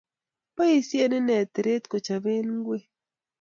[0.55, 2.83] Boisie ine teret ko chopee ngwek